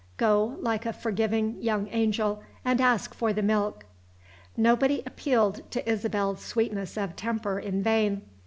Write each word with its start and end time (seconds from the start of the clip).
Go, 0.17 0.55
like 0.61 0.87
a 0.87 0.93
forgiving 0.93 1.61
young 1.61 1.87
angel, 1.91 2.41
and 2.65 2.81
ask 2.81 3.13
for 3.13 3.33
the 3.33 3.43
milk." 3.43 3.85
Nobody 4.57 5.03
appealed 5.05 5.61
to 5.69 5.87
Isabel's 5.87 6.41
sweetness 6.43 6.97
of 6.97 7.15
temper 7.15 7.59
in 7.59 7.83
vain. 7.83 8.23